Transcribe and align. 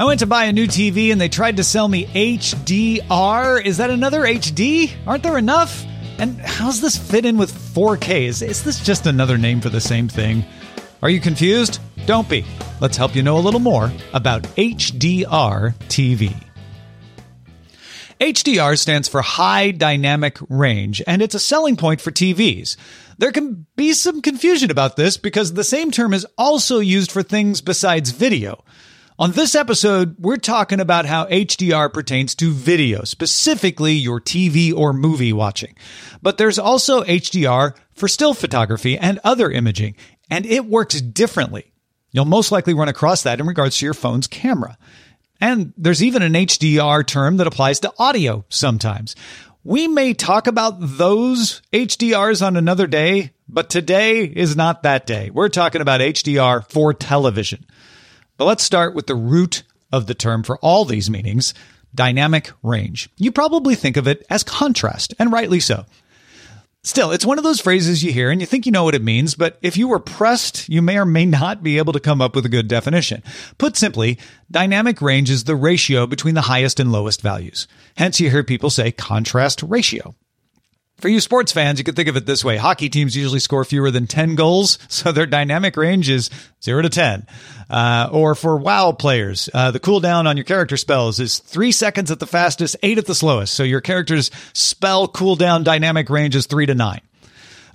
I 0.00 0.04
went 0.04 0.20
to 0.20 0.26
buy 0.26 0.44
a 0.44 0.52
new 0.54 0.66
TV 0.66 1.12
and 1.12 1.20
they 1.20 1.28
tried 1.28 1.58
to 1.58 1.62
sell 1.62 1.86
me 1.86 2.06
HDR. 2.06 3.62
Is 3.62 3.76
that 3.76 3.90
another 3.90 4.22
HD? 4.22 4.90
Aren't 5.06 5.22
there 5.22 5.36
enough? 5.36 5.84
And 6.16 6.40
how's 6.40 6.80
this 6.80 6.96
fit 6.96 7.26
in 7.26 7.36
with 7.36 7.52
4K? 7.52 8.22
Is, 8.22 8.40
is 8.40 8.64
this 8.64 8.82
just 8.82 9.04
another 9.04 9.36
name 9.36 9.60
for 9.60 9.68
the 9.68 9.78
same 9.78 10.08
thing? 10.08 10.42
Are 11.02 11.10
you 11.10 11.20
confused? 11.20 11.80
Don't 12.06 12.26
be. 12.30 12.46
Let's 12.80 12.96
help 12.96 13.14
you 13.14 13.22
know 13.22 13.36
a 13.36 13.44
little 13.44 13.60
more 13.60 13.92
about 14.14 14.44
HDR 14.56 15.74
TV. 15.88 16.34
HDR 18.20 18.78
stands 18.78 19.06
for 19.06 19.20
High 19.20 19.70
Dynamic 19.70 20.38
Range, 20.48 21.02
and 21.06 21.20
it's 21.20 21.34
a 21.34 21.38
selling 21.38 21.76
point 21.76 22.00
for 22.00 22.10
TVs. 22.10 22.78
There 23.18 23.32
can 23.32 23.66
be 23.76 23.92
some 23.92 24.22
confusion 24.22 24.70
about 24.70 24.96
this 24.96 25.18
because 25.18 25.52
the 25.52 25.62
same 25.62 25.90
term 25.90 26.14
is 26.14 26.26
also 26.38 26.78
used 26.78 27.12
for 27.12 27.22
things 27.22 27.60
besides 27.60 28.12
video. 28.12 28.64
On 29.20 29.32
this 29.32 29.54
episode, 29.54 30.16
we're 30.18 30.38
talking 30.38 30.80
about 30.80 31.04
how 31.04 31.26
HDR 31.26 31.92
pertains 31.92 32.34
to 32.36 32.52
video, 32.52 33.04
specifically 33.04 33.92
your 33.92 34.18
TV 34.18 34.74
or 34.74 34.94
movie 34.94 35.34
watching. 35.34 35.76
But 36.22 36.38
there's 36.38 36.58
also 36.58 37.04
HDR 37.04 37.76
for 37.92 38.08
still 38.08 38.32
photography 38.32 38.96
and 38.96 39.20
other 39.22 39.50
imaging, 39.50 39.96
and 40.30 40.46
it 40.46 40.64
works 40.64 41.02
differently. 41.02 41.70
You'll 42.12 42.24
most 42.24 42.50
likely 42.50 42.72
run 42.72 42.88
across 42.88 43.24
that 43.24 43.40
in 43.40 43.46
regards 43.46 43.76
to 43.76 43.84
your 43.84 43.92
phone's 43.92 44.26
camera. 44.26 44.78
And 45.38 45.74
there's 45.76 46.02
even 46.02 46.22
an 46.22 46.32
HDR 46.32 47.06
term 47.06 47.36
that 47.36 47.46
applies 47.46 47.80
to 47.80 47.92
audio 47.98 48.46
sometimes. 48.48 49.16
We 49.62 49.86
may 49.86 50.14
talk 50.14 50.46
about 50.46 50.76
those 50.80 51.60
HDRs 51.74 52.40
on 52.40 52.56
another 52.56 52.86
day, 52.86 53.32
but 53.46 53.68
today 53.68 54.24
is 54.24 54.56
not 54.56 54.82
that 54.84 55.04
day. 55.04 55.28
We're 55.28 55.50
talking 55.50 55.82
about 55.82 56.00
HDR 56.00 56.66
for 56.70 56.94
television. 56.94 57.66
But 58.40 58.46
let's 58.46 58.64
start 58.64 58.94
with 58.94 59.06
the 59.06 59.14
root 59.14 59.64
of 59.92 60.06
the 60.06 60.14
term 60.14 60.44
for 60.44 60.56
all 60.62 60.86
these 60.86 61.10
meanings 61.10 61.52
dynamic 61.94 62.50
range. 62.62 63.10
You 63.18 63.32
probably 63.32 63.74
think 63.74 63.98
of 63.98 64.08
it 64.08 64.24
as 64.30 64.42
contrast, 64.42 65.12
and 65.18 65.30
rightly 65.30 65.60
so. 65.60 65.84
Still, 66.82 67.10
it's 67.10 67.26
one 67.26 67.36
of 67.36 67.44
those 67.44 67.60
phrases 67.60 68.02
you 68.02 68.12
hear 68.12 68.30
and 68.30 68.40
you 68.40 68.46
think 68.46 68.64
you 68.64 68.72
know 68.72 68.84
what 68.84 68.94
it 68.94 69.04
means, 69.04 69.34
but 69.34 69.58
if 69.60 69.76
you 69.76 69.88
were 69.88 69.98
pressed, 69.98 70.70
you 70.70 70.80
may 70.80 70.96
or 70.96 71.04
may 71.04 71.26
not 71.26 71.62
be 71.62 71.76
able 71.76 71.92
to 71.92 72.00
come 72.00 72.22
up 72.22 72.34
with 72.34 72.46
a 72.46 72.48
good 72.48 72.66
definition. 72.66 73.22
Put 73.58 73.76
simply, 73.76 74.18
dynamic 74.50 75.02
range 75.02 75.28
is 75.28 75.44
the 75.44 75.54
ratio 75.54 76.06
between 76.06 76.34
the 76.34 76.40
highest 76.40 76.80
and 76.80 76.90
lowest 76.90 77.20
values. 77.20 77.68
Hence, 77.98 78.20
you 78.20 78.30
hear 78.30 78.42
people 78.42 78.70
say 78.70 78.90
contrast 78.90 79.62
ratio. 79.62 80.14
For 81.00 81.08
you 81.08 81.20
sports 81.20 81.50
fans, 81.50 81.78
you 81.78 81.84
could 81.84 81.96
think 81.96 82.08
of 82.08 82.16
it 82.16 82.26
this 82.26 82.44
way. 82.44 82.58
Hockey 82.58 82.90
teams 82.90 83.16
usually 83.16 83.40
score 83.40 83.64
fewer 83.64 83.90
than 83.90 84.06
10 84.06 84.34
goals, 84.34 84.78
so 84.88 85.12
their 85.12 85.26
dynamic 85.26 85.76
range 85.76 86.10
is 86.10 86.28
0 86.62 86.82
to 86.82 86.88
10. 86.90 87.26
Uh, 87.70 88.10
or 88.12 88.34
for 88.34 88.56
WoW 88.56 88.92
players, 88.92 89.48
uh, 89.54 89.70
the 89.70 89.80
cooldown 89.80 90.26
on 90.26 90.36
your 90.36 90.44
character 90.44 90.76
spells 90.76 91.18
is 91.18 91.38
3 91.38 91.72
seconds 91.72 92.10
at 92.10 92.18
the 92.18 92.26
fastest, 92.26 92.76
8 92.82 92.98
at 92.98 93.06
the 93.06 93.14
slowest. 93.14 93.54
So 93.54 93.62
your 93.62 93.80
character's 93.80 94.30
spell 94.52 95.08
cooldown 95.08 95.64
dynamic 95.64 96.10
range 96.10 96.36
is 96.36 96.46
3 96.46 96.66
to 96.66 96.74
9. 96.74 97.00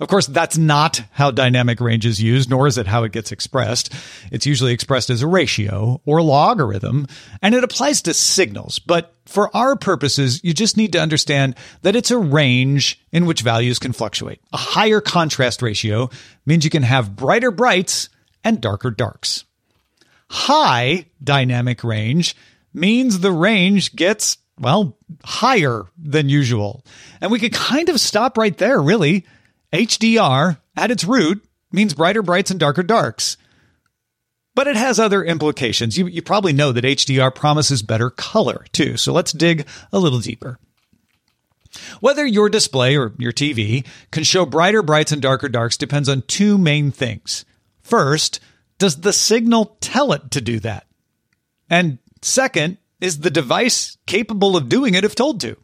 Of 0.00 0.08
course, 0.08 0.26
that's 0.26 0.58
not 0.58 1.02
how 1.12 1.30
dynamic 1.30 1.80
range 1.80 2.06
is 2.06 2.22
used, 2.22 2.50
nor 2.50 2.66
is 2.66 2.78
it 2.78 2.86
how 2.86 3.04
it 3.04 3.12
gets 3.12 3.32
expressed. 3.32 3.92
It's 4.30 4.46
usually 4.46 4.72
expressed 4.72 5.10
as 5.10 5.22
a 5.22 5.26
ratio 5.26 6.00
or 6.04 6.22
logarithm, 6.22 7.06
and 7.42 7.54
it 7.54 7.64
applies 7.64 8.02
to 8.02 8.14
signals. 8.14 8.78
But 8.78 9.14
for 9.24 9.54
our 9.56 9.76
purposes, 9.76 10.42
you 10.44 10.52
just 10.52 10.76
need 10.76 10.92
to 10.92 11.00
understand 11.00 11.56
that 11.82 11.96
it's 11.96 12.10
a 12.10 12.18
range 12.18 13.00
in 13.12 13.26
which 13.26 13.42
values 13.42 13.78
can 13.78 13.92
fluctuate. 13.92 14.40
A 14.52 14.58
higher 14.58 15.00
contrast 15.00 15.62
ratio 15.62 16.10
means 16.44 16.64
you 16.64 16.70
can 16.70 16.82
have 16.82 17.16
brighter 17.16 17.50
brights 17.50 18.08
and 18.44 18.60
darker 18.60 18.90
darks. 18.90 19.44
High 20.28 21.06
dynamic 21.22 21.82
range 21.84 22.36
means 22.74 23.20
the 23.20 23.32
range 23.32 23.96
gets, 23.96 24.38
well, 24.60 24.98
higher 25.24 25.84
than 25.98 26.28
usual. 26.28 26.84
And 27.20 27.30
we 27.30 27.38
could 27.38 27.52
kind 27.52 27.88
of 27.88 28.00
stop 28.00 28.36
right 28.36 28.56
there, 28.56 28.80
really. 28.80 29.24
HDR, 29.76 30.58
at 30.74 30.90
its 30.90 31.04
root, 31.04 31.44
means 31.70 31.92
brighter 31.92 32.22
brights 32.22 32.50
and 32.50 32.58
darker 32.58 32.82
darks. 32.82 33.36
But 34.54 34.66
it 34.66 34.76
has 34.76 34.98
other 34.98 35.22
implications. 35.22 35.98
You, 35.98 36.06
you 36.06 36.22
probably 36.22 36.54
know 36.54 36.72
that 36.72 36.84
HDR 36.84 37.34
promises 37.34 37.82
better 37.82 38.08
color, 38.08 38.64
too. 38.72 38.96
So 38.96 39.12
let's 39.12 39.32
dig 39.32 39.66
a 39.92 39.98
little 39.98 40.20
deeper. 40.20 40.58
Whether 42.00 42.24
your 42.24 42.48
display 42.48 42.96
or 42.96 43.12
your 43.18 43.32
TV 43.32 43.84
can 44.10 44.24
show 44.24 44.46
brighter 44.46 44.82
brights 44.82 45.12
and 45.12 45.20
darker 45.20 45.50
darks 45.50 45.76
depends 45.76 46.08
on 46.08 46.22
two 46.22 46.56
main 46.56 46.90
things. 46.90 47.44
First, 47.82 48.40
does 48.78 49.02
the 49.02 49.12
signal 49.12 49.76
tell 49.82 50.12
it 50.14 50.30
to 50.30 50.40
do 50.40 50.58
that? 50.60 50.86
And 51.68 51.98
second, 52.22 52.78
is 52.98 53.20
the 53.20 53.30
device 53.30 53.98
capable 54.06 54.56
of 54.56 54.70
doing 54.70 54.94
it 54.94 55.04
if 55.04 55.14
told 55.14 55.42
to? 55.42 55.58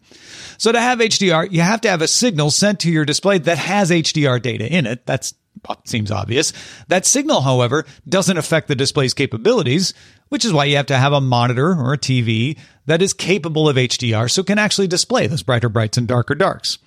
So 0.58 0.72
to 0.72 0.80
have 0.80 0.98
HDR, 0.98 1.50
you 1.50 1.60
have 1.60 1.80
to 1.82 1.90
have 1.90 2.02
a 2.02 2.08
signal 2.08 2.50
sent 2.50 2.80
to 2.80 2.90
your 2.90 3.04
display 3.04 3.38
that 3.38 3.58
has 3.58 3.90
HDR 3.90 4.40
data 4.40 4.70
in 4.70 4.86
it. 4.86 5.06
That's 5.06 5.34
uh, 5.68 5.76
seems 5.84 6.10
obvious. 6.10 6.52
That 6.88 7.06
signal, 7.06 7.42
however, 7.42 7.84
doesn't 8.08 8.36
affect 8.36 8.68
the 8.68 8.74
display's 8.74 9.14
capabilities, 9.14 9.94
which 10.28 10.44
is 10.44 10.52
why 10.52 10.64
you 10.64 10.76
have 10.76 10.86
to 10.86 10.96
have 10.96 11.12
a 11.12 11.20
monitor 11.20 11.72
or 11.72 11.92
a 11.92 11.98
TV 11.98 12.58
that 12.86 13.02
is 13.02 13.12
capable 13.12 13.68
of 13.68 13.76
HDR 13.76 14.30
so 14.30 14.42
can 14.42 14.58
actually 14.58 14.88
display 14.88 15.26
those 15.26 15.42
brighter 15.42 15.68
brights 15.68 15.98
and 15.98 16.08
darker 16.08 16.34
darks. 16.34 16.78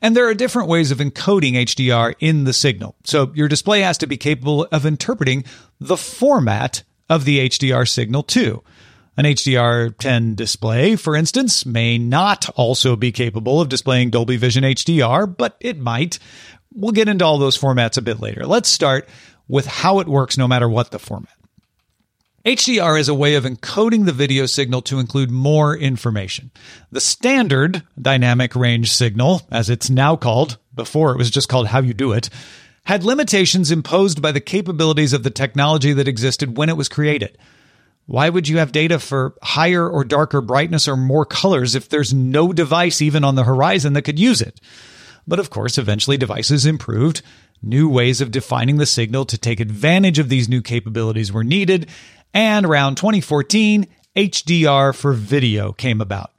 And 0.00 0.16
there 0.16 0.28
are 0.28 0.34
different 0.34 0.68
ways 0.68 0.90
of 0.90 0.98
encoding 0.98 1.54
HDR 1.54 2.14
in 2.20 2.44
the 2.44 2.52
signal. 2.52 2.94
So 3.04 3.32
your 3.34 3.48
display 3.48 3.80
has 3.80 3.98
to 3.98 4.06
be 4.06 4.16
capable 4.16 4.66
of 4.70 4.86
interpreting 4.86 5.44
the 5.80 5.96
format 5.96 6.84
of 7.10 7.24
the 7.24 7.48
HDR 7.48 7.86
signal 7.86 8.22
too. 8.22 8.62
An 9.14 9.26
HDR10 9.26 10.36
display, 10.36 10.96
for 10.96 11.14
instance, 11.14 11.66
may 11.66 11.98
not 11.98 12.48
also 12.56 12.96
be 12.96 13.12
capable 13.12 13.60
of 13.60 13.68
displaying 13.68 14.08
Dolby 14.08 14.38
Vision 14.38 14.64
HDR, 14.64 15.36
but 15.36 15.56
it 15.60 15.78
might. 15.78 16.18
We'll 16.74 16.92
get 16.92 17.08
into 17.08 17.24
all 17.24 17.36
those 17.36 17.58
formats 17.58 17.98
a 17.98 18.02
bit 18.02 18.20
later. 18.20 18.46
Let's 18.46 18.70
start 18.70 19.06
with 19.48 19.66
how 19.66 20.00
it 20.00 20.08
works 20.08 20.38
no 20.38 20.48
matter 20.48 20.66
what 20.66 20.92
the 20.92 20.98
format. 20.98 21.34
HDR 22.46 22.98
is 22.98 23.08
a 23.08 23.14
way 23.14 23.34
of 23.34 23.44
encoding 23.44 24.06
the 24.06 24.12
video 24.12 24.46
signal 24.46 24.80
to 24.82 24.98
include 24.98 25.30
more 25.30 25.76
information. 25.76 26.50
The 26.90 27.00
standard 27.00 27.82
dynamic 28.00 28.56
range 28.56 28.90
signal, 28.90 29.42
as 29.52 29.68
it's 29.68 29.90
now 29.90 30.16
called, 30.16 30.56
before 30.74 31.12
it 31.12 31.18
was 31.18 31.30
just 31.30 31.50
called 31.50 31.68
how 31.68 31.80
you 31.80 31.92
do 31.92 32.12
it, 32.12 32.30
had 32.84 33.04
limitations 33.04 33.70
imposed 33.70 34.22
by 34.22 34.32
the 34.32 34.40
capabilities 34.40 35.12
of 35.12 35.22
the 35.22 35.30
technology 35.30 35.92
that 35.92 36.08
existed 36.08 36.56
when 36.56 36.70
it 36.70 36.76
was 36.76 36.88
created. 36.88 37.36
Why 38.06 38.28
would 38.28 38.48
you 38.48 38.58
have 38.58 38.72
data 38.72 38.98
for 38.98 39.34
higher 39.42 39.88
or 39.88 40.04
darker 40.04 40.40
brightness 40.40 40.88
or 40.88 40.96
more 40.96 41.24
colors 41.24 41.74
if 41.74 41.88
there's 41.88 42.12
no 42.12 42.52
device 42.52 43.00
even 43.00 43.24
on 43.24 43.36
the 43.36 43.44
horizon 43.44 43.92
that 43.92 44.02
could 44.02 44.18
use 44.18 44.40
it? 44.40 44.60
But 45.26 45.38
of 45.38 45.50
course, 45.50 45.78
eventually 45.78 46.16
devices 46.16 46.66
improved. 46.66 47.22
New 47.62 47.88
ways 47.88 48.20
of 48.20 48.32
defining 48.32 48.78
the 48.78 48.86
signal 48.86 49.24
to 49.26 49.38
take 49.38 49.60
advantage 49.60 50.18
of 50.18 50.28
these 50.28 50.48
new 50.48 50.60
capabilities 50.62 51.32
were 51.32 51.44
needed. 51.44 51.88
And 52.34 52.66
around 52.66 52.96
2014, 52.96 53.86
HDR 54.16 54.94
for 54.94 55.12
video 55.12 55.72
came 55.72 56.00
about. 56.00 56.32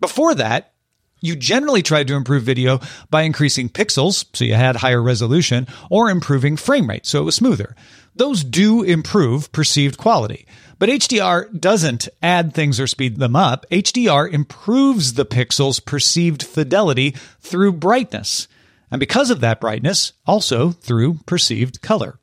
Before 0.00 0.34
that, 0.34 0.72
you 1.20 1.36
generally 1.36 1.80
tried 1.80 2.08
to 2.08 2.16
improve 2.16 2.42
video 2.42 2.80
by 3.08 3.22
increasing 3.22 3.70
pixels, 3.70 4.26
so 4.34 4.44
you 4.44 4.54
had 4.54 4.76
higher 4.76 5.00
resolution, 5.00 5.66
or 5.90 6.10
improving 6.10 6.56
frame 6.56 6.90
rate, 6.90 7.06
so 7.06 7.22
it 7.22 7.24
was 7.24 7.36
smoother. 7.36 7.74
Those 8.14 8.44
do 8.44 8.82
improve 8.82 9.50
perceived 9.50 9.96
quality. 9.96 10.46
But 10.78 10.88
HDR 10.88 11.58
doesn't 11.58 12.08
add 12.22 12.52
things 12.52 12.80
or 12.80 12.86
speed 12.86 13.18
them 13.18 13.36
up. 13.36 13.64
HDR 13.70 14.32
improves 14.32 15.14
the 15.14 15.24
pixel's 15.24 15.80
perceived 15.80 16.42
fidelity 16.42 17.14
through 17.40 17.72
brightness. 17.72 18.48
And 18.90 19.00
because 19.00 19.30
of 19.30 19.40
that 19.40 19.60
brightness, 19.60 20.12
also 20.26 20.70
through 20.70 21.20
perceived 21.26 21.80
color. 21.80 22.18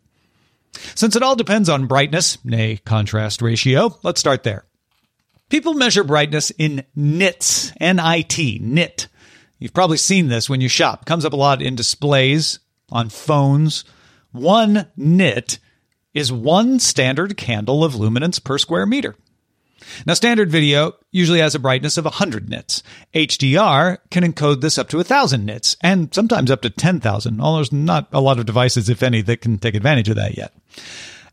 Since 0.95 1.15
it 1.15 1.23
all 1.23 1.35
depends 1.35 1.69
on 1.69 1.87
brightness, 1.87 2.37
nay, 2.45 2.77
contrast 2.85 3.41
ratio, 3.41 3.97
let's 4.03 4.19
start 4.19 4.43
there. 4.43 4.65
People 5.49 5.73
measure 5.73 6.03
brightness 6.03 6.51
in 6.51 6.85
nits, 6.95 7.73
N-I-T, 7.79 8.59
nit. 8.61 9.07
You've 9.59 9.73
probably 9.73 9.97
seen 9.97 10.29
this 10.29 10.49
when 10.49 10.61
you 10.61 10.69
shop. 10.69 11.01
It 11.01 11.05
comes 11.05 11.25
up 11.25 11.33
a 11.33 11.37
lot 11.37 11.61
in 11.61 11.75
displays, 11.75 12.59
on 12.89 13.09
phones. 13.09 13.83
One 14.31 14.87
nit 14.95 15.59
is 16.13 16.31
one 16.31 16.79
standard 16.79 17.37
candle 17.37 17.83
of 17.83 17.95
luminance 17.95 18.39
per 18.39 18.57
square 18.57 18.85
meter. 18.85 19.15
Now, 20.05 20.13
standard 20.13 20.51
video 20.51 20.93
usually 21.11 21.39
has 21.39 21.55
a 21.55 21.59
brightness 21.59 21.97
of 21.97 22.05
100 22.05 22.49
nits. 22.49 22.83
HDR 23.13 23.97
can 24.09 24.23
encode 24.23 24.61
this 24.61 24.77
up 24.77 24.89
to 24.89 24.97
1,000 24.97 25.45
nits 25.45 25.75
and 25.81 26.13
sometimes 26.13 26.51
up 26.51 26.61
to 26.61 26.69
10,000, 26.69 27.41
although 27.41 27.57
there's 27.57 27.71
not 27.71 28.07
a 28.11 28.21
lot 28.21 28.39
of 28.39 28.45
devices, 28.45 28.89
if 28.89 29.03
any, 29.03 29.21
that 29.21 29.41
can 29.41 29.57
take 29.57 29.75
advantage 29.75 30.09
of 30.09 30.15
that 30.15 30.37
yet. 30.37 30.53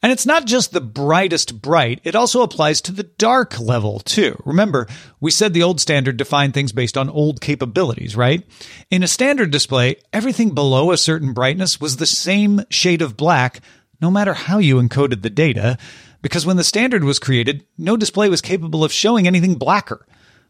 And 0.03 0.13
it's 0.13 0.27
not 0.27 0.47
just 0.47 0.73
the 0.73 0.81
brightest 0.81 1.61
bright, 1.61 2.01
it 2.05 2.15
also 2.15 2.43
applies 2.43 2.81
to 2.83 2.93
the 2.93 3.03
dark 3.03 3.59
level 3.59 3.99
too. 3.99 4.41
Remember, 4.45 4.87
we 5.21 5.33
said 5.33 5.53
the 5.53 5.65
old 5.65 5.81
standard 5.81 6.17
defined 6.17 6.55
things 6.55 6.71
based 6.71 6.97
on 6.97 7.09
old 7.09 7.41
capabilities, 7.41 8.15
right? 8.15 8.47
In 8.91 9.03
a 9.03 9.09
standard 9.09 9.51
display, 9.51 9.97
everything 10.13 10.55
below 10.55 10.93
a 10.93 10.97
certain 10.97 11.33
brightness 11.33 11.81
was 11.81 11.97
the 11.97 12.07
same 12.07 12.61
shade 12.71 13.03
of 13.03 13.17
black, 13.17 13.61
no 14.01 14.11
matter 14.11 14.35
how 14.35 14.59
you 14.59 14.77
encoded 14.77 15.23
the 15.23 15.31
data, 15.31 15.79
because 16.23 16.47
when 16.47 16.57
the 16.57 16.65
standard 16.65 17.05
was 17.05 17.19
created, 17.19 17.65
no 17.77 17.97
display 17.97 18.29
was 18.29 18.41
capable 18.41 18.85
of 18.85 18.93
showing 18.93 19.27
anything 19.27 19.55
blacker. 19.55 20.07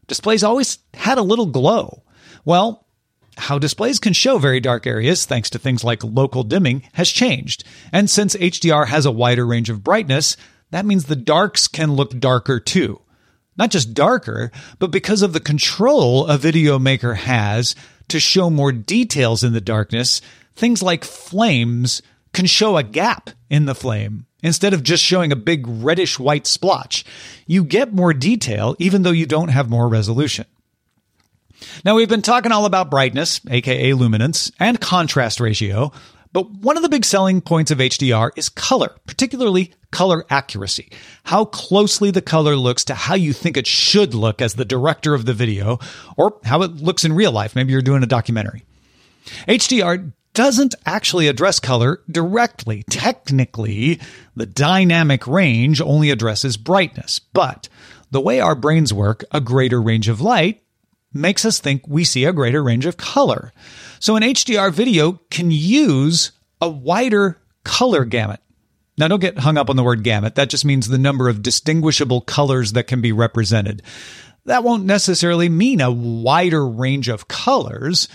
Displays 0.06 0.42
always 0.42 0.78
had 0.94 1.18
a 1.18 1.22
little 1.22 1.46
glow. 1.46 2.02
Well, 2.44 2.86
how 3.36 3.58
displays 3.58 3.98
can 3.98 4.12
show 4.12 4.38
very 4.38 4.60
dark 4.60 4.86
areas, 4.86 5.24
thanks 5.24 5.50
to 5.50 5.58
things 5.58 5.84
like 5.84 6.02
local 6.02 6.42
dimming, 6.42 6.82
has 6.94 7.08
changed. 7.10 7.64
And 7.92 8.10
since 8.10 8.34
HDR 8.34 8.88
has 8.88 9.06
a 9.06 9.12
wider 9.12 9.46
range 9.46 9.70
of 9.70 9.84
brightness, 9.84 10.36
that 10.70 10.86
means 10.86 11.04
the 11.04 11.16
darks 11.16 11.68
can 11.68 11.92
look 11.92 12.18
darker 12.18 12.60
too. 12.60 13.00
Not 13.56 13.70
just 13.70 13.94
darker, 13.94 14.50
but 14.78 14.90
because 14.90 15.22
of 15.22 15.32
the 15.32 15.40
control 15.40 16.26
a 16.26 16.38
video 16.38 16.78
maker 16.78 17.14
has 17.14 17.74
to 18.08 18.20
show 18.20 18.50
more 18.50 18.72
details 18.72 19.44
in 19.44 19.52
the 19.52 19.60
darkness, 19.60 20.20
things 20.54 20.82
like 20.82 21.04
flames 21.04 22.02
can 22.32 22.46
show 22.46 22.76
a 22.76 22.82
gap 22.82 23.30
in 23.50 23.66
the 23.66 23.74
flame 23.74 24.26
instead 24.42 24.74
of 24.74 24.82
just 24.82 25.02
showing 25.02 25.32
a 25.32 25.36
big 25.36 25.66
reddish 25.66 26.18
white 26.18 26.46
splotch. 26.46 27.04
You 27.46 27.64
get 27.64 27.92
more 27.92 28.12
detail 28.14 28.76
even 28.78 29.02
though 29.02 29.10
you 29.10 29.26
don't 29.26 29.48
have 29.48 29.70
more 29.70 29.88
resolution. 29.88 30.46
Now, 31.84 31.96
we've 31.96 32.08
been 32.08 32.22
talking 32.22 32.52
all 32.52 32.66
about 32.66 32.90
brightness, 32.90 33.40
aka 33.50 33.92
luminance, 33.92 34.52
and 34.60 34.80
contrast 34.80 35.40
ratio, 35.40 35.92
but 36.32 36.50
one 36.50 36.76
of 36.76 36.82
the 36.82 36.88
big 36.88 37.04
selling 37.04 37.40
points 37.40 37.70
of 37.70 37.78
HDR 37.78 38.30
is 38.36 38.48
color, 38.48 38.94
particularly 39.06 39.72
color 39.90 40.24
accuracy. 40.30 40.92
How 41.24 41.46
closely 41.46 42.10
the 42.10 42.22
color 42.22 42.54
looks 42.54 42.84
to 42.84 42.94
how 42.94 43.14
you 43.14 43.32
think 43.32 43.56
it 43.56 43.66
should 43.66 44.14
look 44.14 44.42
as 44.42 44.54
the 44.54 44.64
director 44.64 45.14
of 45.14 45.24
the 45.24 45.32
video, 45.32 45.78
or 46.16 46.38
how 46.44 46.62
it 46.62 46.76
looks 46.76 47.04
in 47.04 47.12
real 47.12 47.32
life. 47.32 47.56
Maybe 47.56 47.72
you're 47.72 47.82
doing 47.82 48.02
a 48.02 48.06
documentary. 48.06 48.64
HDR 49.46 50.12
doesn't 50.38 50.76
actually 50.86 51.26
address 51.26 51.58
color 51.58 52.00
directly. 52.08 52.84
Technically, 52.88 53.98
the 54.36 54.46
dynamic 54.46 55.26
range 55.26 55.80
only 55.80 56.12
addresses 56.12 56.56
brightness, 56.56 57.18
but 57.18 57.68
the 58.12 58.20
way 58.20 58.38
our 58.38 58.54
brains 58.54 58.94
work, 58.94 59.24
a 59.32 59.40
greater 59.40 59.82
range 59.82 60.08
of 60.08 60.20
light 60.20 60.62
makes 61.12 61.44
us 61.44 61.58
think 61.58 61.88
we 61.88 62.04
see 62.04 62.24
a 62.24 62.32
greater 62.32 62.62
range 62.62 62.86
of 62.86 62.96
color. 62.96 63.52
So 63.98 64.14
an 64.14 64.22
HDR 64.22 64.72
video 64.72 65.18
can 65.28 65.50
use 65.50 66.30
a 66.60 66.68
wider 66.68 67.40
color 67.64 68.04
gamut. 68.04 68.38
Now, 68.96 69.08
don't 69.08 69.18
get 69.18 69.40
hung 69.40 69.58
up 69.58 69.68
on 69.68 69.74
the 69.74 69.82
word 69.82 70.04
gamut. 70.04 70.36
That 70.36 70.50
just 70.50 70.64
means 70.64 70.86
the 70.86 70.98
number 70.98 71.28
of 71.28 71.42
distinguishable 71.42 72.20
colors 72.20 72.74
that 72.74 72.86
can 72.86 73.00
be 73.00 73.10
represented. 73.10 73.82
That 74.44 74.62
won't 74.62 74.84
necessarily 74.84 75.48
mean 75.48 75.80
a 75.80 75.90
wider 75.90 76.64
range 76.64 77.08
of 77.08 77.26
colors, 77.26 78.06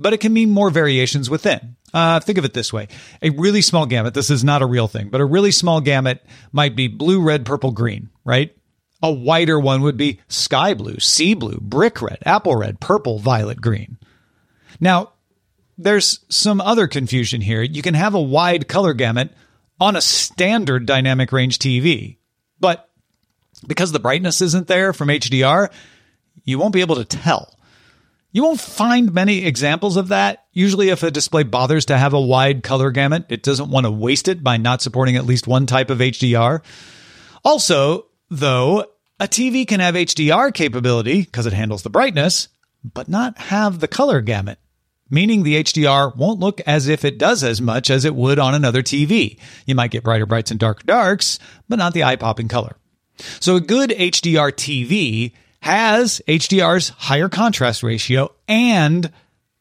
but 0.00 0.14
it 0.14 0.18
can 0.18 0.32
mean 0.32 0.50
more 0.50 0.70
variations 0.70 1.28
within. 1.28 1.76
Uh, 1.92 2.20
think 2.20 2.38
of 2.38 2.44
it 2.44 2.54
this 2.54 2.72
way 2.72 2.88
a 3.20 3.30
really 3.30 3.60
small 3.60 3.86
gamut, 3.86 4.14
this 4.14 4.30
is 4.30 4.42
not 4.42 4.62
a 4.62 4.66
real 4.66 4.88
thing, 4.88 5.08
but 5.08 5.20
a 5.20 5.24
really 5.24 5.50
small 5.50 5.80
gamut 5.80 6.24
might 6.52 6.74
be 6.74 6.88
blue, 6.88 7.20
red, 7.20 7.44
purple, 7.44 7.72
green, 7.72 8.08
right? 8.24 8.56
A 9.02 9.12
wider 9.12 9.58
one 9.58 9.82
would 9.82 9.96
be 9.96 10.20
sky 10.28 10.74
blue, 10.74 10.98
sea 10.98 11.34
blue, 11.34 11.58
brick 11.60 12.00
red, 12.00 12.18
apple 12.24 12.56
red, 12.56 12.80
purple, 12.80 13.18
violet, 13.18 13.60
green. 13.60 13.98
Now, 14.78 15.12
there's 15.76 16.20
some 16.28 16.60
other 16.60 16.86
confusion 16.86 17.40
here. 17.40 17.62
You 17.62 17.82
can 17.82 17.94
have 17.94 18.14
a 18.14 18.20
wide 18.20 18.68
color 18.68 18.92
gamut 18.92 19.32
on 19.80 19.96
a 19.96 20.00
standard 20.00 20.86
dynamic 20.86 21.32
range 21.32 21.58
TV, 21.58 22.18
but 22.58 22.88
because 23.66 23.92
the 23.92 23.98
brightness 23.98 24.40
isn't 24.40 24.66
there 24.66 24.92
from 24.92 25.08
HDR, 25.08 25.70
you 26.44 26.58
won't 26.58 26.74
be 26.74 26.82
able 26.82 26.96
to 26.96 27.04
tell. 27.04 27.56
You 28.32 28.44
won't 28.44 28.60
find 28.60 29.12
many 29.12 29.44
examples 29.44 29.96
of 29.96 30.08
that. 30.08 30.44
Usually, 30.52 30.90
if 30.90 31.02
a 31.02 31.10
display 31.10 31.42
bothers 31.42 31.86
to 31.86 31.98
have 31.98 32.12
a 32.12 32.20
wide 32.20 32.62
color 32.62 32.90
gamut, 32.90 33.26
it 33.28 33.42
doesn't 33.42 33.70
want 33.70 33.86
to 33.86 33.90
waste 33.90 34.28
it 34.28 34.44
by 34.44 34.56
not 34.56 34.82
supporting 34.82 35.16
at 35.16 35.26
least 35.26 35.48
one 35.48 35.66
type 35.66 35.90
of 35.90 35.98
HDR. 35.98 36.62
Also, 37.44 38.06
though, 38.28 38.86
a 39.18 39.26
TV 39.26 39.66
can 39.66 39.80
have 39.80 39.96
HDR 39.96 40.54
capability 40.54 41.22
because 41.22 41.46
it 41.46 41.52
handles 41.52 41.82
the 41.82 41.90
brightness, 41.90 42.48
but 42.84 43.08
not 43.08 43.36
have 43.36 43.80
the 43.80 43.88
color 43.88 44.20
gamut, 44.20 44.60
meaning 45.10 45.42
the 45.42 45.62
HDR 45.62 46.16
won't 46.16 46.38
look 46.38 46.60
as 46.62 46.86
if 46.86 47.04
it 47.04 47.18
does 47.18 47.42
as 47.42 47.60
much 47.60 47.90
as 47.90 48.04
it 48.04 48.14
would 48.14 48.38
on 48.38 48.54
another 48.54 48.82
TV. 48.82 49.40
You 49.66 49.74
might 49.74 49.90
get 49.90 50.04
brighter 50.04 50.26
brights 50.26 50.52
and 50.52 50.60
darker 50.60 50.84
darks, 50.86 51.40
but 51.68 51.80
not 51.80 51.94
the 51.94 52.04
eye 52.04 52.16
popping 52.16 52.48
color. 52.48 52.76
So 53.40 53.56
a 53.56 53.60
good 53.60 53.90
HDR 53.90 54.52
TV 54.52 55.32
has 55.62 56.20
HDR's 56.26 56.90
higher 56.90 57.28
contrast 57.28 57.82
ratio 57.82 58.32
and 58.48 59.12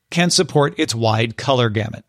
can 0.10 0.30
support 0.30 0.78
its 0.80 0.96
wide 0.96 1.38
color 1.38 1.70
gamut. 1.70 2.06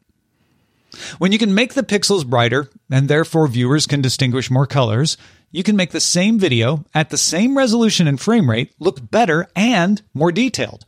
When 1.19 1.33
you 1.33 1.39
can 1.39 1.55
make 1.55 1.75
the 1.75 1.83
pixels 1.83 2.27
brighter, 2.27 2.69
and 2.91 3.09
therefore 3.09 3.47
viewers 3.49 3.87
can 3.87 4.01
distinguish 4.01 4.51
more 4.51 4.67
colors, 4.67 5.17
you 5.51 5.63
can 5.63 5.77
make 5.77 5.91
the 5.91 6.01
same 6.01 6.39
video 6.39 6.85
at 6.95 7.11
the 7.11 7.19
same 7.19 7.57
resolution 7.57 8.07
and 8.07 8.21
frame 8.21 8.49
rate 8.49 8.75
look 8.79 9.11
better 9.11 9.49
and 9.55 10.03
more 10.15 10.33
detailed. 10.33 10.85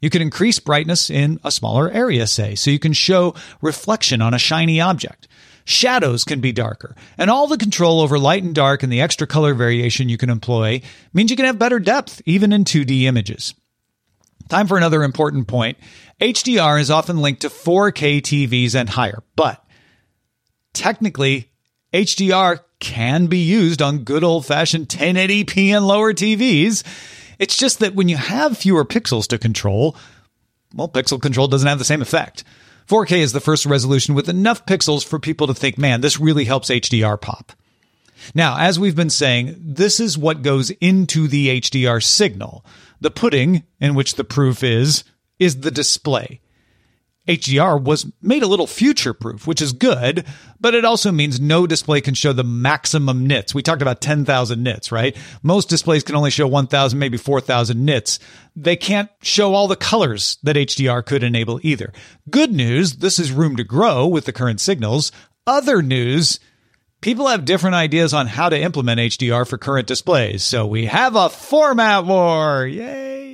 You 0.00 0.10
can 0.10 0.22
increase 0.22 0.58
brightness 0.58 1.08
in 1.08 1.40
a 1.44 1.50
smaller 1.50 1.90
area, 1.90 2.26
say, 2.26 2.54
so 2.54 2.70
you 2.70 2.78
can 2.78 2.92
show 2.92 3.34
reflection 3.62 4.20
on 4.20 4.34
a 4.34 4.38
shiny 4.38 4.80
object. 4.80 5.28
Shadows 5.64 6.24
can 6.24 6.40
be 6.40 6.52
darker, 6.52 6.94
and 7.16 7.30
all 7.30 7.46
the 7.46 7.56
control 7.56 8.00
over 8.00 8.18
light 8.18 8.42
and 8.42 8.54
dark 8.54 8.82
and 8.82 8.92
the 8.92 9.00
extra 9.00 9.26
color 9.26 9.54
variation 9.54 10.10
you 10.10 10.18
can 10.18 10.28
employ 10.28 10.82
means 11.12 11.30
you 11.30 11.36
can 11.36 11.46
have 11.46 11.58
better 11.58 11.78
depth 11.78 12.20
even 12.26 12.52
in 12.52 12.64
2D 12.64 13.02
images. 13.02 13.54
Time 14.48 14.66
for 14.66 14.76
another 14.76 15.02
important 15.02 15.48
point. 15.48 15.78
HDR 16.20 16.78
is 16.78 16.90
often 16.90 17.18
linked 17.18 17.42
to 17.42 17.48
4K 17.48 18.20
TVs 18.20 18.74
and 18.74 18.90
higher, 18.90 19.22
but 19.36 19.64
technically, 20.74 21.50
HDR 21.94 22.60
can 22.78 23.26
be 23.26 23.38
used 23.38 23.80
on 23.80 24.04
good 24.04 24.22
old 24.22 24.44
fashioned 24.44 24.88
1080p 24.88 25.68
and 25.68 25.86
lower 25.86 26.12
TVs. 26.12 26.84
It's 27.38 27.56
just 27.56 27.78
that 27.78 27.94
when 27.94 28.08
you 28.08 28.18
have 28.18 28.58
fewer 28.58 28.84
pixels 28.84 29.26
to 29.28 29.38
control, 29.38 29.96
well, 30.74 30.88
pixel 30.88 31.20
control 31.20 31.48
doesn't 31.48 31.68
have 31.68 31.78
the 31.78 31.84
same 31.84 32.02
effect. 32.02 32.44
4K 32.88 33.18
is 33.18 33.32
the 33.32 33.40
first 33.40 33.64
resolution 33.66 34.14
with 34.14 34.28
enough 34.28 34.66
pixels 34.66 35.04
for 35.04 35.18
people 35.18 35.46
to 35.46 35.54
think, 35.54 35.78
man, 35.78 36.00
this 36.00 36.20
really 36.20 36.44
helps 36.44 36.70
HDR 36.70 37.20
pop. 37.20 37.52
Now, 38.34 38.58
as 38.58 38.78
we've 38.78 38.96
been 38.96 39.10
saying, 39.10 39.56
this 39.58 40.00
is 40.00 40.16
what 40.16 40.42
goes 40.42 40.70
into 40.70 41.26
the 41.28 41.60
HDR 41.60 42.02
signal. 42.02 42.64
The 43.00 43.10
pudding, 43.10 43.64
in 43.80 43.94
which 43.94 44.14
the 44.14 44.24
proof 44.24 44.62
is, 44.62 45.04
is 45.38 45.60
the 45.60 45.70
display. 45.70 46.40
HDR 47.26 47.82
was 47.82 48.10
made 48.20 48.42
a 48.42 48.46
little 48.46 48.66
future 48.66 49.14
proof, 49.14 49.46
which 49.46 49.62
is 49.62 49.72
good, 49.72 50.26
but 50.60 50.74
it 50.74 50.84
also 50.84 51.10
means 51.10 51.40
no 51.40 51.66
display 51.66 52.00
can 52.00 52.14
show 52.14 52.32
the 52.32 52.44
maximum 52.44 53.26
nits. 53.26 53.54
We 53.54 53.62
talked 53.62 53.80
about 53.80 54.02
10,000 54.02 54.62
nits, 54.62 54.92
right? 54.92 55.16
Most 55.42 55.70
displays 55.70 56.02
can 56.02 56.16
only 56.16 56.30
show 56.30 56.46
1,000, 56.46 56.98
maybe 56.98 57.16
4,000 57.16 57.82
nits. 57.82 58.18
They 58.54 58.76
can't 58.76 59.08
show 59.22 59.54
all 59.54 59.68
the 59.68 59.76
colors 59.76 60.36
that 60.42 60.56
HDR 60.56 61.04
could 61.04 61.22
enable 61.22 61.60
either. 61.62 61.92
Good 62.28 62.52
news, 62.52 62.96
this 62.96 63.18
is 63.18 63.32
room 63.32 63.56
to 63.56 63.64
grow 63.64 64.06
with 64.06 64.26
the 64.26 64.32
current 64.32 64.60
signals. 64.60 65.10
Other 65.46 65.80
news, 65.82 66.40
people 67.00 67.28
have 67.28 67.46
different 67.46 67.76
ideas 67.76 68.12
on 68.12 68.26
how 68.26 68.50
to 68.50 68.60
implement 68.60 69.00
HDR 69.00 69.48
for 69.48 69.56
current 69.56 69.86
displays. 69.86 70.44
So 70.44 70.66
we 70.66 70.86
have 70.86 71.16
a 71.16 71.30
format 71.30 72.04
war. 72.04 72.66
Yay! 72.66 73.33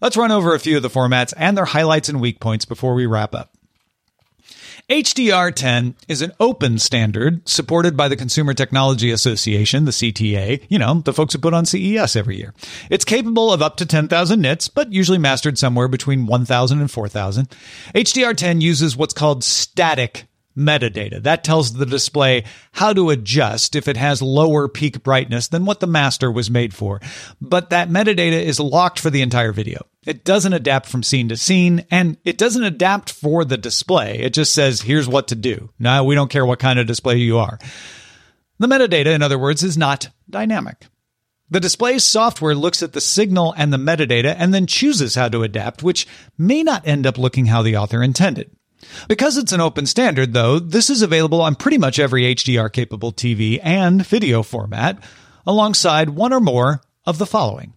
Let's 0.00 0.16
run 0.16 0.30
over 0.30 0.54
a 0.54 0.60
few 0.60 0.76
of 0.76 0.82
the 0.82 0.90
formats 0.90 1.34
and 1.36 1.56
their 1.56 1.64
highlights 1.64 2.08
and 2.08 2.20
weak 2.20 2.40
points 2.40 2.64
before 2.64 2.94
we 2.94 3.06
wrap 3.06 3.34
up. 3.34 3.52
HDR10 4.88 5.96
is 6.08 6.22
an 6.22 6.32
open 6.40 6.78
standard 6.78 7.46
supported 7.46 7.94
by 7.94 8.08
the 8.08 8.16
Consumer 8.16 8.54
Technology 8.54 9.10
Association, 9.10 9.84
the 9.84 9.90
CTA, 9.90 10.64
you 10.70 10.78
know, 10.78 11.02
the 11.04 11.12
folks 11.12 11.34
who 11.34 11.40
put 11.40 11.52
on 11.52 11.66
CES 11.66 12.16
every 12.16 12.38
year. 12.38 12.54
It's 12.88 13.04
capable 13.04 13.52
of 13.52 13.60
up 13.60 13.76
to 13.78 13.86
10,000 13.86 14.40
nits, 14.40 14.68
but 14.68 14.90
usually 14.90 15.18
mastered 15.18 15.58
somewhere 15.58 15.88
between 15.88 16.26
1,000 16.26 16.80
and 16.80 16.90
4,000. 16.90 17.50
HDR10 17.94 18.62
uses 18.62 18.96
what's 18.96 19.12
called 19.12 19.44
static 19.44 20.24
metadata. 20.58 21.22
That 21.22 21.44
tells 21.44 21.72
the 21.72 21.86
display 21.86 22.44
how 22.72 22.92
to 22.92 23.10
adjust 23.10 23.76
if 23.76 23.88
it 23.88 23.96
has 23.96 24.20
lower 24.20 24.68
peak 24.68 25.02
brightness 25.02 25.48
than 25.48 25.64
what 25.64 25.80
the 25.80 25.86
master 25.86 26.30
was 26.30 26.50
made 26.50 26.74
for. 26.74 27.00
But 27.40 27.70
that 27.70 27.88
metadata 27.88 28.42
is 28.42 28.60
locked 28.60 28.98
for 28.98 29.10
the 29.10 29.22
entire 29.22 29.52
video. 29.52 29.86
It 30.06 30.24
doesn't 30.24 30.52
adapt 30.52 30.86
from 30.86 31.02
scene 31.02 31.28
to 31.28 31.36
scene, 31.36 31.86
and 31.90 32.16
it 32.24 32.38
doesn't 32.38 32.64
adapt 32.64 33.12
for 33.12 33.44
the 33.44 33.58
display. 33.58 34.18
It 34.18 34.34
just 34.34 34.54
says, 34.54 34.82
here's 34.82 35.08
what 35.08 35.28
to 35.28 35.34
do. 35.34 35.70
Now, 35.78 36.04
we 36.04 36.14
don't 36.14 36.30
care 36.30 36.46
what 36.46 36.58
kind 36.58 36.78
of 36.78 36.86
display 36.86 37.16
you 37.16 37.38
are. 37.38 37.58
The 38.58 38.66
metadata, 38.66 39.14
in 39.14 39.22
other 39.22 39.38
words, 39.38 39.62
is 39.62 39.78
not 39.78 40.08
dynamic. 40.28 40.86
The 41.50 41.60
display 41.60 41.98
software 41.98 42.54
looks 42.54 42.82
at 42.82 42.92
the 42.92 43.00
signal 43.00 43.54
and 43.56 43.72
the 43.72 43.78
metadata 43.78 44.34
and 44.38 44.52
then 44.52 44.66
chooses 44.66 45.14
how 45.14 45.28
to 45.28 45.42
adapt, 45.42 45.82
which 45.82 46.06
may 46.36 46.62
not 46.62 46.86
end 46.86 47.06
up 47.06 47.16
looking 47.16 47.46
how 47.46 47.62
the 47.62 47.76
author 47.76 48.02
intended. 48.02 48.50
Because 49.08 49.36
it's 49.36 49.52
an 49.52 49.60
open 49.60 49.86
standard, 49.86 50.32
though, 50.32 50.58
this 50.58 50.90
is 50.90 51.02
available 51.02 51.40
on 51.40 51.54
pretty 51.54 51.78
much 51.78 51.98
every 51.98 52.22
HDR 52.34 52.72
capable 52.72 53.12
TV 53.12 53.60
and 53.62 54.06
video 54.06 54.42
format, 54.42 55.02
alongside 55.46 56.10
one 56.10 56.32
or 56.32 56.40
more 56.40 56.82
of 57.06 57.18
the 57.18 57.26
following. 57.26 57.72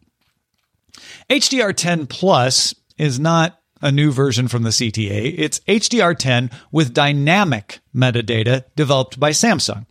HDR10 1.30 2.10
Plus 2.10 2.76
is 2.98 3.20
not 3.20 3.60
a 3.82 3.92
new 3.92 4.12
version 4.12 4.48
from 4.48 4.64
the 4.64 4.70
CTA. 4.70 5.34
It's 5.38 5.60
HDR10 5.62 6.54
with 6.72 6.94
dynamic 6.94 7.80
metadata 7.96 8.66
developed 8.76 9.20
by 9.20 9.32
Samsung. 9.32 9.86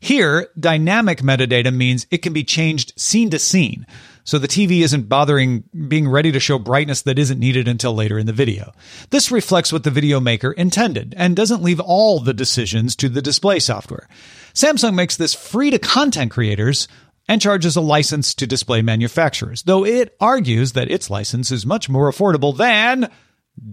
Here, 0.00 0.48
dynamic 0.58 1.20
metadata 1.20 1.74
means 1.74 2.06
it 2.10 2.18
can 2.18 2.32
be 2.32 2.44
changed 2.44 2.92
scene 2.96 3.30
to 3.30 3.38
scene 3.38 3.86
so 4.28 4.38
the 4.38 4.46
TV 4.46 4.82
isn't 4.82 5.08
bothering 5.08 5.64
being 5.88 6.06
ready 6.06 6.30
to 6.32 6.38
show 6.38 6.58
brightness 6.58 7.00
that 7.00 7.18
isn't 7.18 7.40
needed 7.40 7.66
until 7.66 7.94
later 7.94 8.18
in 8.18 8.26
the 8.26 8.32
video. 8.34 8.74
This 9.08 9.32
reflects 9.32 9.72
what 9.72 9.84
the 9.84 9.90
video 9.90 10.20
maker 10.20 10.52
intended 10.52 11.14
and 11.16 11.34
doesn't 11.34 11.62
leave 11.62 11.80
all 11.80 12.20
the 12.20 12.34
decisions 12.34 12.94
to 12.96 13.08
the 13.08 13.22
display 13.22 13.58
software. 13.58 14.06
Samsung 14.52 14.94
makes 14.94 15.16
this 15.16 15.32
free 15.32 15.70
to 15.70 15.78
content 15.78 16.30
creators 16.30 16.88
and 17.26 17.40
charges 17.40 17.74
a 17.74 17.80
license 17.80 18.34
to 18.34 18.46
display 18.46 18.82
manufacturers, 18.82 19.62
though 19.62 19.86
it 19.86 20.14
argues 20.20 20.72
that 20.72 20.90
its 20.90 21.08
license 21.08 21.50
is 21.50 21.64
much 21.64 21.88
more 21.88 22.12
affordable 22.12 22.54
than 22.54 23.10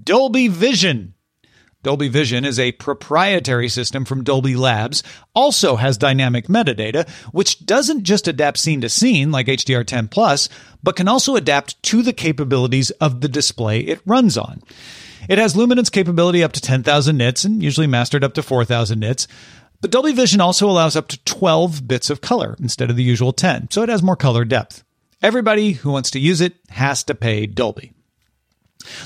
Dolby 0.06 0.48
Vision. 0.48 1.16
Dolby 1.86 2.08
Vision 2.08 2.46
is 2.46 2.58
a 2.58 2.72
proprietary 2.72 3.70
system 3.70 4.06
from 4.06 4.24
Dolby 4.24 4.56
Labs, 4.56 5.04
also 5.36 5.76
has 5.76 6.00
dynamic 6.00 6.48
metadata, 6.48 7.08
which 7.32 7.64
doesn't 7.64 8.06
just 8.06 8.28
adapt 8.28 8.58
scene 8.58 8.82
to 8.82 8.90
scene 8.90 9.32
like 9.32 9.46
HDR10 9.46 10.10
Plus, 10.10 10.50
but 10.82 10.96
can 10.96 11.08
also 11.08 11.36
adapt 11.36 11.80
to 11.84 12.02
the 12.02 12.12
capabilities 12.12 12.90
of 12.90 13.22
the 13.22 13.28
display 13.28 13.82
it 13.82 14.02
runs 14.04 14.36
on. 14.36 14.64
It 15.30 15.38
has 15.38 15.56
luminance 15.56 15.92
capability 15.92 16.42
up 16.42 16.54
to 16.54 16.60
10,000 16.60 17.16
nits 17.16 17.44
and 17.44 17.62
usually 17.62 17.86
mastered 17.86 18.24
up 18.24 18.34
to 18.34 18.42
4,000 18.42 19.00
nits. 19.00 19.28
But 19.80 19.92
Dolby 19.92 20.14
Vision 20.14 20.42
also 20.42 20.68
allows 20.68 20.96
up 20.96 21.08
to 21.10 21.24
12 21.26 21.88
bits 21.88 22.10
of 22.10 22.20
color 22.20 22.56
instead 22.60 22.90
of 22.90 22.96
the 22.96 23.04
usual 23.04 23.32
10, 23.32 23.70
so 23.70 23.84
it 23.84 23.90
has 23.90 24.02
more 24.02 24.16
color 24.16 24.44
depth. 24.44 24.84
Everybody 25.22 25.74
who 25.74 25.92
wants 25.92 26.10
to 26.12 26.20
use 26.20 26.42
it 26.42 26.56
has 26.70 27.04
to 27.04 27.14
pay 27.14 27.46
Dolby. 27.46 27.95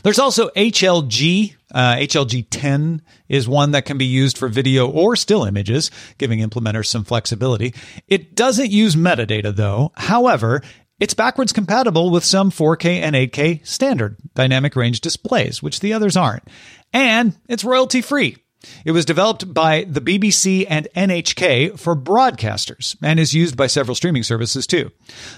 There's 0.04 0.20
also 0.20 0.50
HLG. 0.50 1.56
Uh, 1.72 1.96
HLG 1.96 2.48
10 2.50 3.02
is 3.28 3.48
one 3.48 3.72
that 3.72 3.86
can 3.86 3.98
be 3.98 4.06
used 4.06 4.38
for 4.38 4.48
video 4.48 4.90
or 4.90 5.16
still 5.16 5.44
images, 5.44 5.92
giving 6.18 6.40
implementers 6.40 6.88
some 6.88 7.04
flexibility. 7.04 7.76
It 8.08 8.36
doesn't 8.36 8.72
use 8.72 8.96
metadata 8.96 9.56
though. 9.56 9.92
However, 9.96 10.62
it's 11.00 11.14
backwards 11.14 11.54
compatible 11.54 12.10
with 12.10 12.26
some 12.26 12.52
4K 12.52 13.00
and 13.02 13.16
8K 13.16 13.66
standard 13.66 14.18
dynamic 14.34 14.76
range 14.76 15.00
displays, 15.00 15.64
which 15.64 15.80
the 15.80 15.94
others 15.94 16.18
aren't. 16.18 16.44
And 16.92 17.38
it's 17.48 17.64
royalty 17.64 18.02
free. 18.02 18.38
It 18.84 18.92
was 18.92 19.06
developed 19.06 19.54
by 19.54 19.86
the 19.86 20.02
BBC 20.02 20.66
and 20.70 20.88
NHK 20.96 21.80
for 21.80 21.96
broadcasters 21.96 22.98
and 23.02 23.20
is 23.20 23.34
used 23.34 23.56
by 23.56 23.68
several 23.68 23.96
streaming 23.96 24.24
services 24.24 24.68
too. 24.68 24.92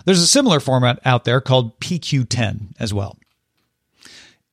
There's 0.05 0.21
a 0.21 0.27
similar 0.27 0.59
format 0.59 0.99
out 1.05 1.25
there 1.25 1.41
called 1.41 1.79
PQ10 1.79 2.73
as 2.79 2.93
well. 2.93 3.17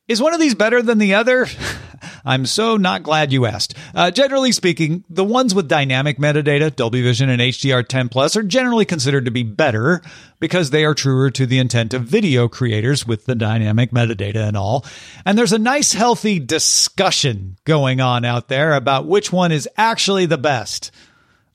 Is 0.09 0.19
one 0.19 0.33
of 0.33 0.39
these 0.39 0.55
better 0.55 0.81
than 0.81 0.97
the 0.97 1.13
other? 1.13 1.45
I'm 2.25 2.47
so 2.47 2.77
not 2.77 3.03
glad 3.03 3.31
you 3.31 3.45
asked. 3.45 3.75
Uh, 3.93 4.09
generally 4.09 4.51
speaking, 4.51 5.03
the 5.07 5.23
ones 5.23 5.53
with 5.53 5.67
dynamic 5.67 6.17
metadata, 6.17 6.75
Dolby 6.75 7.03
Vision 7.03 7.29
and 7.29 7.39
HDR10 7.39 8.09
Plus, 8.09 8.35
are 8.35 8.41
generally 8.41 8.85
considered 8.85 9.25
to 9.25 9.31
be 9.31 9.43
better 9.43 10.01
because 10.39 10.71
they 10.71 10.83
are 10.83 10.95
truer 10.95 11.29
to 11.29 11.45
the 11.45 11.59
intent 11.59 11.93
of 11.93 12.05
video 12.05 12.47
creators 12.47 13.05
with 13.05 13.27
the 13.27 13.35
dynamic 13.35 13.91
metadata 13.91 14.47
and 14.47 14.57
all. 14.57 14.83
And 15.27 15.37
there's 15.37 15.53
a 15.53 15.59
nice, 15.59 15.93
healthy 15.93 16.39
discussion 16.39 17.57
going 17.63 18.01
on 18.01 18.25
out 18.25 18.47
there 18.47 18.73
about 18.73 19.05
which 19.05 19.31
one 19.31 19.51
is 19.51 19.69
actually 19.77 20.25
the 20.25 20.39
best. 20.39 20.89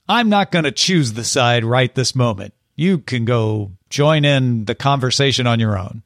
I'm 0.09 0.29
not 0.29 0.53
going 0.53 0.65
to 0.65 0.71
choose 0.71 1.15
the 1.15 1.25
side 1.25 1.65
right 1.65 1.93
this 1.93 2.15
moment. 2.15 2.55
You 2.77 2.99
can 2.99 3.25
go 3.25 3.73
join 3.91 4.25
in 4.25 4.67
the 4.67 4.77
conversation 4.77 5.49
on 5.49 5.59
your 5.59 5.77
own. 5.77 6.05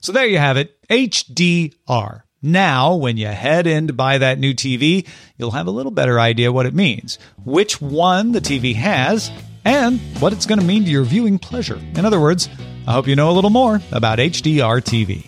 So 0.00 0.12
there 0.12 0.26
you 0.26 0.38
have 0.38 0.56
it 0.56 0.80
HDR. 0.88 2.22
Now, 2.42 2.94
when 2.94 3.18
you 3.18 3.26
head 3.26 3.66
in 3.66 3.88
to 3.88 3.92
buy 3.92 4.16
that 4.16 4.38
new 4.38 4.54
TV, 4.54 5.06
you'll 5.36 5.50
have 5.50 5.66
a 5.66 5.70
little 5.70 5.92
better 5.92 6.18
idea 6.18 6.50
what 6.50 6.64
it 6.64 6.74
means, 6.74 7.18
which 7.44 7.82
one 7.82 8.32
the 8.32 8.40
TV 8.40 8.74
has, 8.74 9.30
and 9.62 10.00
what 10.20 10.32
it's 10.32 10.46
going 10.46 10.58
to 10.58 10.64
mean 10.64 10.86
to 10.86 10.90
your 10.90 11.04
viewing 11.04 11.38
pleasure. 11.38 11.78
In 11.96 12.06
other 12.06 12.18
words, 12.18 12.48
I 12.86 12.92
hope 12.92 13.06
you 13.06 13.14
know 13.14 13.30
a 13.30 13.32
little 13.32 13.50
more 13.50 13.82
about 13.92 14.18
HDR 14.18 14.80
TV. 14.80 15.26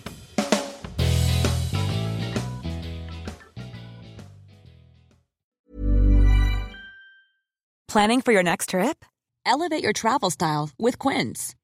Planning 7.87 8.21
for 8.21 8.31
your 8.31 8.41
next 8.41 8.69
trip? 8.69 9.05
Elevate 9.45 9.83
your 9.83 9.93
travel 9.93 10.31
style 10.31 10.71
with 10.79 10.97
Quince. 10.97 11.53